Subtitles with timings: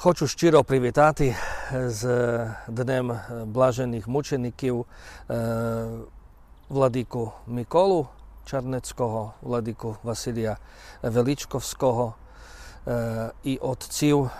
[0.00, 1.36] Хочу щиро привітати
[1.72, 2.36] з
[2.68, 4.86] Днем Блажених мучеників
[6.68, 8.08] владику Миколу
[8.44, 10.56] Чернецького, владику Василія
[11.02, 12.14] Величковського
[13.44, 14.30] і отців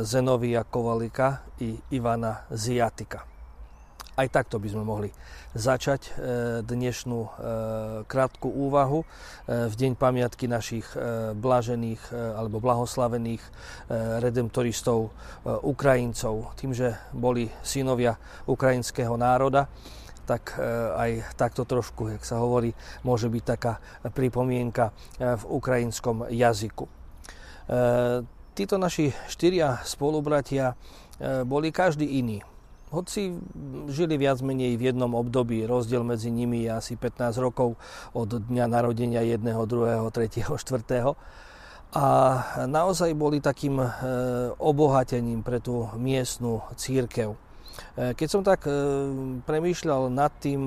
[0.00, 3.24] Зеновія Ковалика і Івана Зіятика.
[4.16, 5.12] Aj takto by sme mohli
[5.52, 6.16] začať
[6.64, 7.20] dnešnú
[8.08, 9.04] krátku úvahu
[9.44, 10.88] v deň pamiatky našich
[11.36, 12.00] blažených
[12.32, 13.44] alebo blahoslavených
[14.24, 15.12] redemptoristov
[15.44, 16.56] Ukrajincov.
[16.56, 18.16] Tým, že boli synovia
[18.48, 19.68] ukrajinského národa,
[20.24, 20.56] tak
[20.96, 22.72] aj takto trošku, jak sa hovorí,
[23.04, 23.84] môže byť taká
[24.16, 26.88] pripomienka v ukrajinskom jazyku.
[28.56, 30.72] Títo naši štyria spolubratia
[31.44, 32.40] boli každý iný
[32.90, 33.34] hoci
[33.90, 37.74] žili viac menej v jednom období, rozdiel medzi nimi je asi 15 rokov
[38.14, 41.18] od dňa narodenia jedného, druhého, tretieho, štvrtého.
[41.96, 42.06] A
[42.66, 43.88] naozaj boli takým e,
[44.58, 47.32] obohatením pre tú miestnu církev.
[47.32, 47.38] E,
[48.12, 48.74] keď som tak e,
[49.46, 50.60] premýšľal nad tým,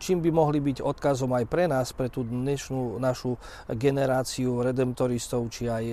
[0.00, 3.36] čím by mohli byť odkazom aj pre nás, pre tú dnešnú našu
[3.68, 5.84] generáciu redemptoristov či aj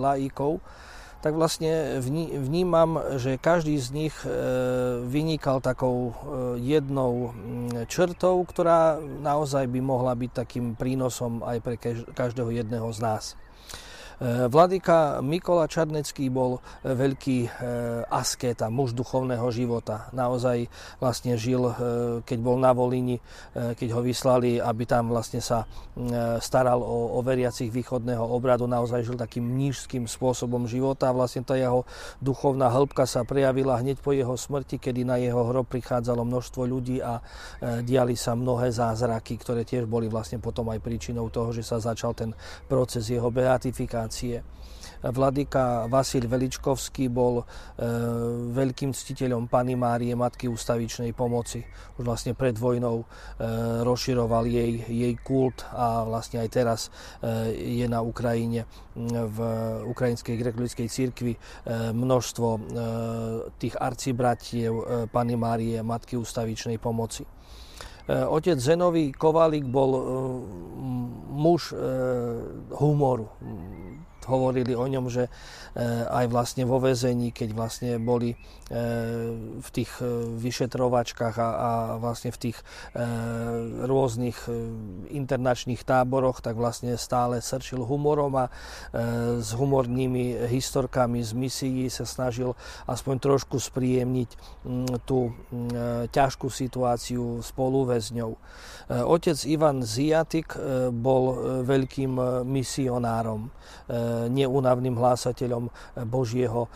[0.00, 0.62] laikov,
[1.24, 1.98] tak vlastne
[2.36, 4.30] vnímam, že každý z nich e,
[5.02, 6.12] vynikal takou e,
[6.60, 7.32] jednou
[7.88, 11.74] črtou, ktorá naozaj by mohla byť takým prínosom aj pre
[12.12, 13.24] každého jedného z nás.
[14.16, 17.48] E, Vladyka Mikola Čarnecký bol e, veľký e,
[18.08, 20.08] askéta, muž duchovného života.
[20.16, 21.68] Naozaj vlastne žil,
[22.24, 23.18] keď bol na Volini,
[23.52, 25.66] keď ho vyslali, aby tam vlastne sa
[26.40, 31.12] staral o, o veriacich východného obradu, naozaj žil takým nížským spôsobom života.
[31.12, 31.84] Vlastne tá jeho
[32.22, 37.02] duchovná hĺbka sa prejavila hneď po jeho smrti, kedy na jeho hrob prichádzalo množstvo ľudí
[37.02, 37.20] a
[37.82, 42.14] diali sa mnohé zázraky, ktoré tiež boli vlastne potom aj príčinou toho, že sa začal
[42.14, 42.30] ten
[42.70, 44.42] proces jeho beatifikácie reformácie.
[44.96, 47.44] Vladyka Vasil Veličkovský bol e,
[48.50, 51.62] veľkým ctiteľom Pany Márie, Matky ústavičnej pomoci.
[52.00, 53.06] Už vlastne pred vojnou e,
[53.84, 56.80] rozširoval jej, jej kult a vlastne aj teraz
[57.20, 58.64] e, je na Ukrajine
[58.96, 59.38] v
[59.84, 61.38] Ukrajinskej grekolickej církvi e,
[61.92, 62.60] množstvo e,
[63.60, 67.22] tých arcibratiev e, Pany Márie, Matky ústavičnej pomoci.
[68.06, 69.98] Otec Zenový Kovalík bol
[71.34, 71.74] muž
[72.78, 73.26] humoru
[74.26, 79.32] hovorili o ňom, že eh, aj vlastne vo väzení, keď vlastne boli eh,
[79.62, 80.06] v tých eh,
[80.36, 81.70] vyšetrovačkách a, a
[82.02, 82.58] vlastne v tých
[83.86, 84.48] rôznych
[85.12, 88.46] internačných táboroch, tak vlastne stále srčil humorom a
[89.36, 92.56] s humornými historkami z misií sa snažil
[92.88, 94.30] aspoň trošku spríjemniť
[94.64, 98.30] mm, tú mm, ťažkú situáciu spoluväzňov.
[99.06, 100.56] Otec Ivan Ziatik
[100.90, 101.24] bol
[101.66, 102.16] veľkým
[102.46, 103.50] misionárom
[104.32, 105.68] neúnavným hlásateľom
[106.08, 106.68] Božieho e,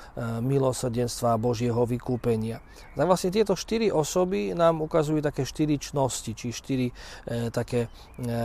[0.44, 2.60] milosrdenstva a Božieho vykúpenia.
[2.94, 6.94] Tak vlastne tieto štyri osoby nám ukazujú také štyri čnosti, či štyri e,
[7.48, 7.88] také e,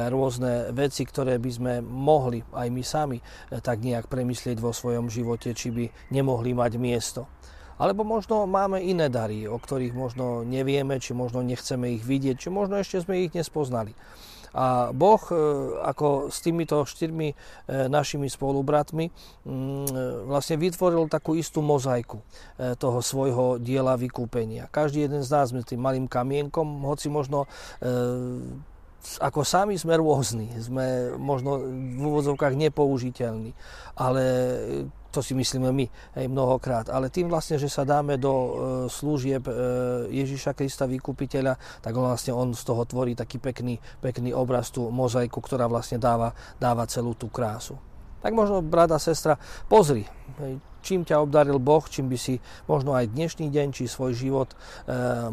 [0.07, 3.17] rôzne veci, ktoré by sme mohli aj my sami
[3.61, 7.27] tak nejak premyslieť vo svojom živote, či by nemohli mať miesto.
[7.75, 12.47] Alebo možno máme iné dary, o ktorých možno nevieme, či možno nechceme ich vidieť, či
[12.47, 13.91] možno ešte sme ich nespoznali.
[14.55, 15.35] A Boh e,
[15.83, 17.35] ako s týmito štyrmi e,
[17.91, 19.11] našimi spolubratmi
[19.43, 22.23] mm, vlastne vytvoril takú istú mozaiku
[22.55, 24.71] e, toho svojho diela vykúpenia.
[24.71, 27.51] Každý jeden z nás sme tým malým kamienkom, hoci možno
[29.21, 33.53] ako sami sme rôzni, sme možno v úvodzovkách nepoužiteľní,
[33.95, 34.23] ale
[35.15, 35.85] to si myslíme my
[36.19, 38.49] aj mnohokrát, ale tým vlastne, že sa dáme do e,
[38.91, 39.53] služieb e,
[40.11, 44.91] Ježiša Krista vykupiteľa, tak on vlastne on z toho tvorí taký pekný, pekný obraz, tú
[44.91, 47.79] mozaiku, ktorá vlastne dáva, dáva celú tú krásu.
[48.19, 49.39] Tak možno, brada, sestra,
[49.71, 50.03] pozri,
[50.85, 52.37] čím ťa obdaril Boh, čím by si
[52.69, 54.57] možno aj dnešný deň, či svoj život e,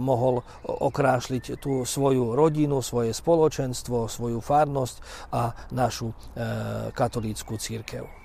[0.00, 6.14] mohol okrášliť tú svoju rodinu, svoje spoločenstvo, svoju farnosť a našu e,
[6.96, 8.21] katolícku církev.